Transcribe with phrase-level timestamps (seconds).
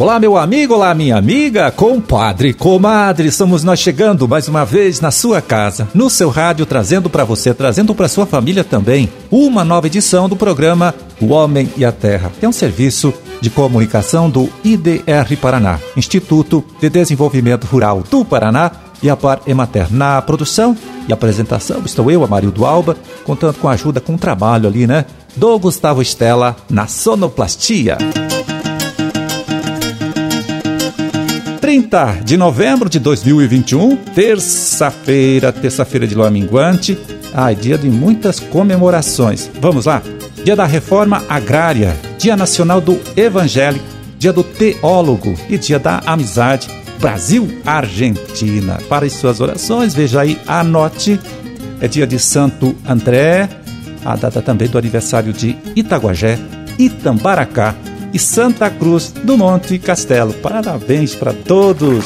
[0.00, 5.10] Olá, meu amigo, olá, minha amiga, compadre, comadre, somos nós chegando mais uma vez na
[5.10, 9.88] sua casa, no seu rádio, trazendo para você, trazendo para sua família também, uma nova
[9.88, 12.32] edição do programa O Homem e a Terra.
[12.40, 18.72] É um serviço de comunicação do IDR Paraná, Instituto de Desenvolvimento Rural do Paraná,
[19.02, 19.92] e a Par Emater.
[19.92, 20.74] Na produção
[21.08, 25.04] e apresentação estou eu, Amarildo Alba, contando com a ajuda, com o trabalho ali, né?
[25.36, 27.98] Do Gustavo Estela na sonoplastia.
[31.80, 36.98] 30 de novembro de 2021, terça-feira, terça-feira de lua minguante.
[37.32, 39.50] Ai, dia de muitas comemorações.
[39.60, 40.02] Vamos lá?
[40.44, 43.80] Dia da Reforma Agrária, Dia Nacional do Evangelho,
[44.18, 46.68] Dia do Teólogo e Dia da Amizade
[47.00, 48.78] Brasil-Argentina.
[48.86, 51.18] Para as suas orações, veja aí, anote.
[51.80, 53.48] É dia de Santo André,
[54.04, 56.38] a data também do aniversário de Itaguajé,
[56.78, 57.74] Itambaracá
[58.12, 60.32] e Santa Cruz do Monte Castelo.
[60.34, 62.04] Parabéns para todos!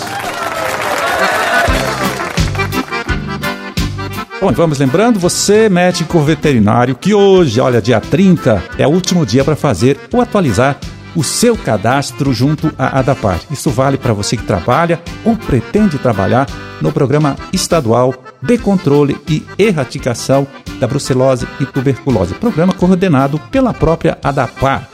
[4.40, 9.42] Bom, vamos lembrando, você, médico veterinário, que hoje, olha, dia 30, é o último dia
[9.42, 10.78] para fazer ou atualizar
[11.16, 13.40] o seu cadastro junto à ADAPAR.
[13.50, 16.46] Isso vale para você que trabalha ou pretende trabalhar
[16.80, 20.46] no programa estadual de controle e erradicação
[20.78, 24.93] da brucelose e tuberculose, programa coordenado pela própria ADAPAR.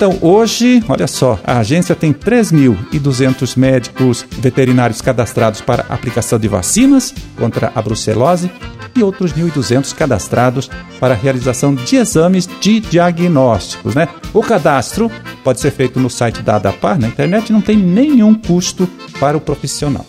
[0.00, 7.14] Então, hoje, olha só, a agência tem 3.200 médicos veterinários cadastrados para aplicação de vacinas
[7.36, 8.50] contra a brucelose
[8.96, 13.94] e outros 1.200 cadastrados para realização de exames de diagnósticos.
[13.94, 14.08] Né?
[14.32, 15.12] O cadastro
[15.44, 18.88] pode ser feito no site da ADAPAR, na internet, não tem nenhum custo
[19.20, 20.06] para o profissional.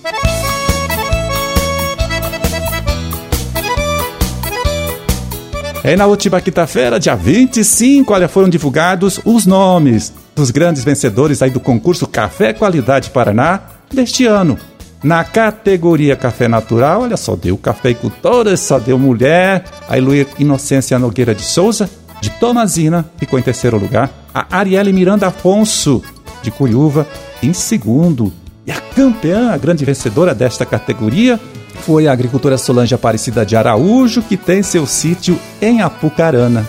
[5.84, 11.50] E na última quinta-feira, dia 25, olha, foram divulgados os nomes dos grandes vencedores aí
[11.50, 14.60] do concurso Café Qualidade Paraná deste ano.
[15.04, 21.34] Na categoria Café Natural, olha só, deu cafeicultora, só deu mulher, a Luir Inocência Nogueira
[21.34, 21.90] de Souza,
[22.22, 24.12] de Tomazina, ficou em terceiro lugar.
[24.32, 26.04] A Arielle Miranda Afonso,
[26.44, 27.08] de Curiúva,
[27.42, 28.32] em segundo.
[28.68, 31.40] E a campeã, a grande vencedora desta categoria,
[31.82, 36.66] foi a agricultora Solange Aparecida de Araújo, que tem seu sítio em Apucarana.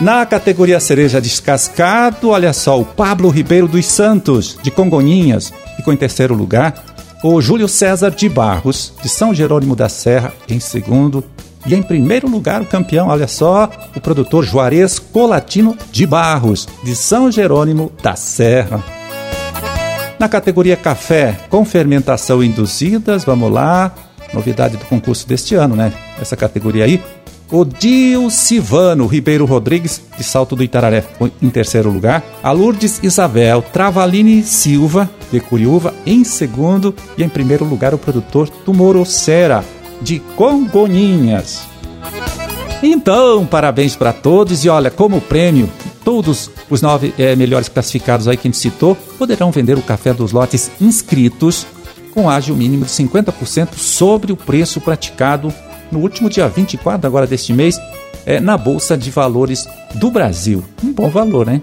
[0.00, 5.96] Na categoria cereja descascado, olha só, o Pablo Ribeiro dos Santos, de Congonhinhas, ficou em
[5.96, 6.82] terceiro lugar.
[7.22, 11.22] O Júlio César de Barros, de São Jerônimo da Serra, em segundo.
[11.66, 16.96] E em primeiro lugar, o campeão, olha só, o produtor Juarez Colatino de Barros, de
[16.96, 18.99] São Jerônimo da Serra.
[20.20, 23.90] Na categoria café com fermentação induzidas, vamos lá,
[24.34, 25.94] novidade do concurso deste ano, né?
[26.20, 27.02] Essa categoria aí.
[27.50, 31.04] O Dilcivano Ribeiro Rodrigues, de Salto do Itararé,
[31.40, 32.22] em terceiro lugar.
[32.42, 36.94] A Lourdes Isabel Travalini Silva, de Curiúva, em segundo.
[37.16, 39.64] E em primeiro lugar, o produtor Tumorocera,
[40.02, 41.62] de Congoninhas.
[42.82, 45.68] Então, parabéns para todos e olha, como prêmio,
[46.10, 50.12] todos os nove é, melhores classificados aí que a gente citou poderão vender o café
[50.12, 51.64] dos lotes inscritos
[52.12, 55.54] com ágio mínimo de 50% sobre o preço praticado
[55.88, 57.78] no último dia 24 agora deste mês
[58.26, 60.64] é, na Bolsa de Valores do Brasil.
[60.82, 61.62] Um bom valor, né?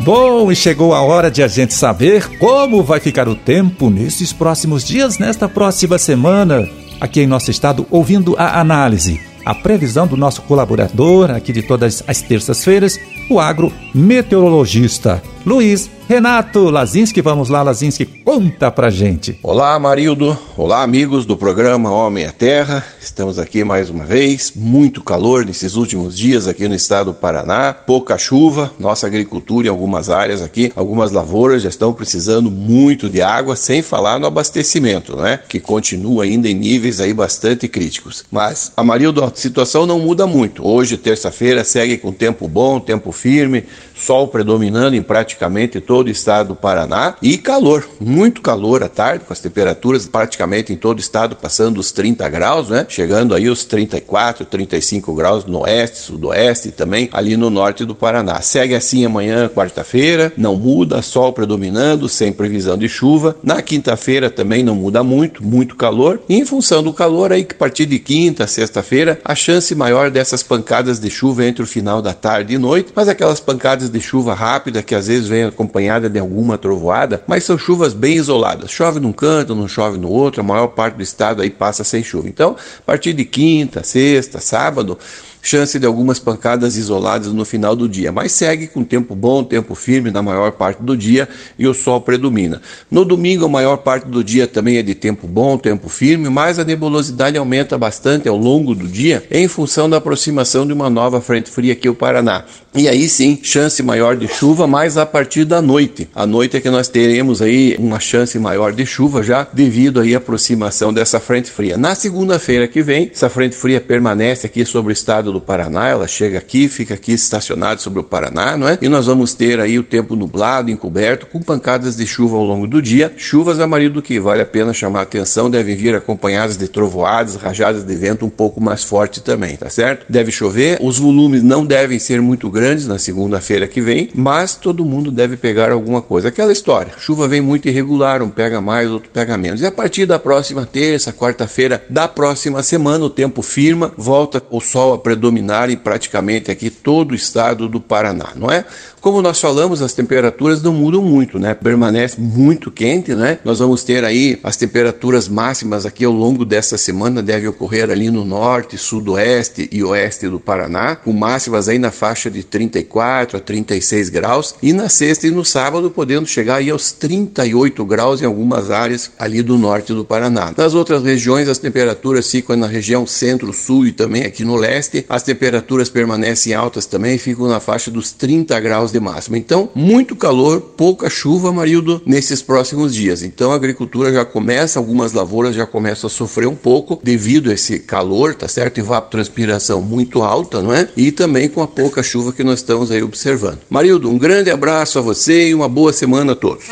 [0.00, 4.32] Bom, e chegou a hora de a gente saber como vai ficar o tempo nesses
[4.32, 6.66] próximos dias, nesta próxima semana,
[7.00, 12.02] aqui em nosso estado, ouvindo a análise, a previsão do nosso colaborador aqui de todas
[12.06, 12.98] as terças-feiras,
[13.30, 17.22] o agrometeorologista Luiz Renato Lazinski.
[17.22, 19.38] Vamos lá, Lazinski, conta pra gente.
[19.42, 20.36] Olá, Marildo.
[20.58, 22.84] Olá, amigos do programa Homem à Terra.
[23.00, 24.52] Estamos aqui mais uma vez.
[24.54, 27.72] Muito calor nesses últimos dias aqui no estado do Paraná.
[27.72, 28.72] Pouca chuva.
[28.78, 33.80] Nossa agricultura em algumas áreas aqui, algumas lavouras já estão precisando muito de água, sem
[33.80, 35.40] falar no abastecimento, né?
[35.48, 38.24] Que continua ainda em níveis aí bastante críticos.
[38.30, 40.66] Mas, a Marildo, a situação não muda muito.
[40.66, 45.37] Hoje, terça-feira, segue com tempo bom, tempo firme, sol predominando em praticamente
[45.86, 50.72] todo o estado do Paraná e calor, muito calor à tarde, com as temperaturas praticamente
[50.72, 52.86] em todo o estado passando os 30 graus, né?
[52.88, 58.40] Chegando aí os 34, 35 graus no oeste, sudoeste também ali no norte do Paraná.
[58.40, 63.36] Segue assim amanhã, quarta-feira, não muda, sol predominando, sem previsão de chuva.
[63.42, 66.20] Na quinta-feira também não muda muito, muito calor.
[66.28, 70.10] E em função do calor aí que a partir de quinta, sexta-feira, a chance maior
[70.10, 74.00] dessas pancadas de chuva entre o final da tarde e noite, mas aquelas pancadas de
[74.00, 78.70] chuva rápida que às vezes vem acompanhada de alguma trovoada, mas são chuvas bem isoladas.
[78.70, 82.02] Chove num canto, não chove no outro, a maior parte do estado aí passa sem
[82.02, 82.28] chuva.
[82.28, 84.98] Então, a partir de quinta, sexta, sábado,
[85.42, 89.74] chance de algumas pancadas isoladas no final do dia, mas segue com tempo bom, tempo
[89.74, 92.60] firme na maior parte do dia e o sol predomina.
[92.90, 96.58] No domingo, a maior parte do dia também é de tempo bom, tempo firme, mas
[96.58, 101.20] a nebulosidade aumenta bastante ao longo do dia em função da aproximação de uma nova
[101.20, 102.44] frente fria aqui o Paraná.
[102.74, 106.08] E aí sim, chance maior de chuva, mas a partir da noite.
[106.14, 110.14] A noite é que nós teremos aí uma chance maior de chuva já devido aí
[110.14, 111.76] à aproximação dessa frente fria.
[111.76, 116.06] Na segunda-feira que vem, essa frente fria permanece aqui sobre o estado do Paraná, ela
[116.06, 118.78] chega aqui, fica aqui estacionada sobre o Paraná, não é?
[118.80, 122.66] E nós vamos ter aí o tempo nublado, encoberto, com pancadas de chuva ao longo
[122.66, 123.12] do dia.
[123.16, 127.36] Chuvas a marido que vale a pena chamar a atenção, devem vir acompanhadas de trovoadas,
[127.36, 130.06] rajadas de vento um pouco mais forte também, tá certo?
[130.08, 134.84] Deve chover, os volumes não devem ser muito grandes na segunda-feira que vem, mas todo
[134.84, 136.28] mundo deve pegar alguma coisa.
[136.28, 139.60] Aquela história, chuva vem muito irregular, um pega mais, outro pega menos.
[139.60, 144.60] E a partir da próxima terça, quarta-feira da próxima semana, o tempo firma, volta o
[144.60, 148.64] sol a predominar em praticamente aqui todo o estado do Paraná, não é?
[149.00, 151.54] Como nós falamos, as temperaturas não mudam muito, né?
[151.54, 153.38] Permanece muito quente, né?
[153.44, 158.10] Nós vamos ter aí as temperaturas máximas aqui ao longo dessa semana, deve ocorrer ali
[158.10, 163.40] no norte, sudoeste e oeste do Paraná, com máximas aí na faixa de 34 a
[163.40, 168.24] 36 graus, e na sexta e no sábado podendo chegar aí aos 38 graus em
[168.24, 170.52] algumas áreas ali do norte do Paraná.
[170.56, 175.22] Nas outras regiões, as temperaturas ficam na região centro-sul e também aqui no leste, as
[175.22, 179.38] temperaturas permanecem altas também, ficam na faixa dos 30 graus graus de máxima.
[179.38, 183.22] Então, muito calor, pouca chuva, Marildo, nesses próximos dias.
[183.22, 187.54] Então, a agricultura já começa, algumas lavouras já começam a sofrer um pouco devido a
[187.54, 188.78] esse calor, tá certo?
[188.78, 190.88] Evapotranspiração muito alta, não é?
[190.96, 193.58] E também com a pouca chuva que nós estamos aí observando.
[193.68, 196.64] Marildo, um grande abraço a você e uma boa semana a todos.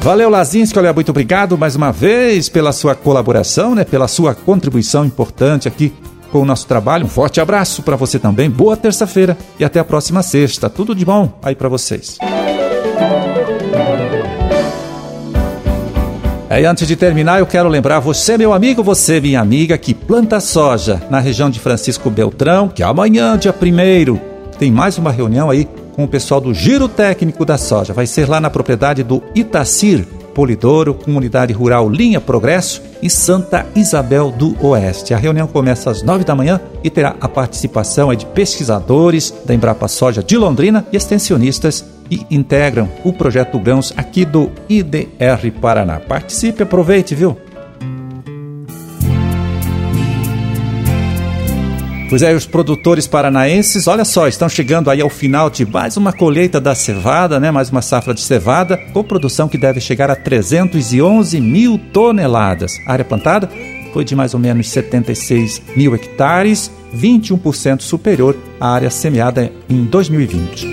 [0.00, 3.84] Valeu, Lazinski, olha, muito obrigado mais uma vez pela sua colaboração, né?
[3.84, 5.92] Pela sua contribuição importante aqui
[6.32, 7.04] com o nosso trabalho.
[7.04, 8.50] Um forte abraço para você também.
[8.50, 10.70] Boa terça-feira e até a próxima sexta.
[10.70, 12.18] Tudo de bom aí para vocês.
[16.48, 19.94] É, e antes de terminar, eu quero lembrar você, meu amigo, você, minha amiga, que
[19.94, 25.50] planta soja na região de Francisco Beltrão, que amanhã, dia 1 tem mais uma reunião
[25.50, 27.92] aí com o pessoal do Giro Técnico da Soja.
[27.92, 34.30] Vai ser lá na propriedade do Itacir, Polidouro, Comunidade Rural Linha Progresso e Santa Isabel
[34.30, 35.14] do Oeste.
[35.14, 39.88] A reunião começa às nove da manhã e terá a participação de pesquisadores da Embrapa
[39.88, 45.98] Soja de Londrina e extensionistas que integram o projeto Grãos aqui do IDR Paraná.
[45.98, 47.36] Participe, aproveite, viu?
[52.12, 56.12] Pois é, os produtores paranaenses, olha só, estão chegando aí ao final de mais uma
[56.12, 57.50] colheita da cevada, né?
[57.50, 62.74] Mais uma safra de cevada, com produção que deve chegar a 311 mil toneladas.
[62.86, 63.48] A área plantada
[63.94, 70.68] foi de mais ou menos 76 mil hectares, 21% superior à área semeada em 2020.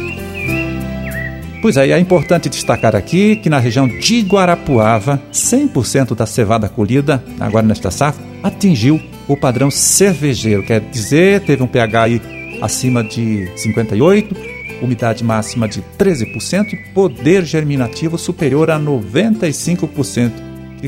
[1.62, 7.24] Pois é, é importante destacar aqui que na região de Guarapuava, 100% da cevada colhida,
[7.40, 12.22] agora nesta safra, atingiu o padrão cervejeiro, quer dizer, teve um pH aí
[12.62, 14.36] acima de 58,
[14.82, 20.32] umidade máxima de 13% e poder germinativo superior a 95%,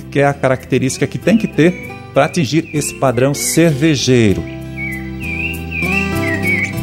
[0.10, 4.44] que é a característica que tem que ter para atingir esse padrão cervejeiro.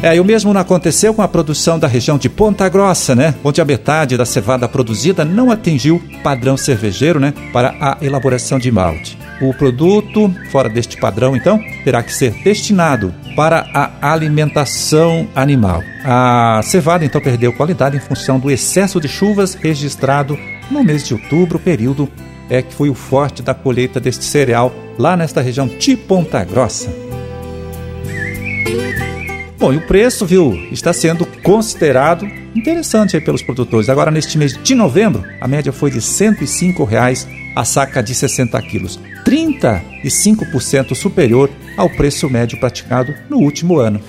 [0.01, 3.35] É, e o mesmo não aconteceu com a produção da região de Ponta Grossa, né?
[3.43, 7.33] Onde a metade da cevada produzida não atingiu padrão cervejeiro, né?
[7.51, 9.17] Para a elaboração de malte.
[9.41, 15.81] O produto, fora deste padrão, então, terá que ser destinado para a alimentação animal.
[16.03, 20.37] A cevada, então, perdeu qualidade em função do excesso de chuvas registrado
[20.69, 22.09] no mês de outubro, período
[22.49, 26.89] é que foi o forte da colheita deste cereal lá nesta região de Ponta Grossa.
[29.57, 33.89] Bom, e o preço, viu, está sendo considerado interessante pelos produtores.
[33.89, 37.27] Agora, neste mês de novembro, a média foi de 105 reais
[37.59, 43.99] a saca de 60 quilos, 35% superior ao preço médio praticado no último ano.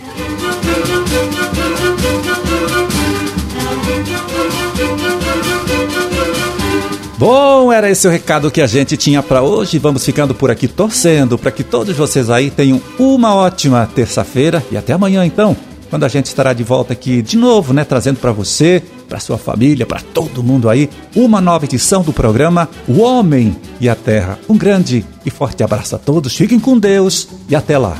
[7.19, 9.79] Bom, era esse o recado que a gente tinha para hoje.
[9.79, 14.77] Vamos ficando por aqui torcendo para que todos vocês aí tenham uma ótima terça-feira e
[14.77, 15.57] até amanhã então,
[15.91, 19.37] quando a gente estará de volta aqui de novo, né, trazendo para você, para sua
[19.37, 24.39] família, para todo mundo aí, uma nova edição do programa O Homem e a Terra.
[24.49, 26.35] Um grande e forte abraço a todos.
[26.35, 27.99] Fiquem com Deus e até lá.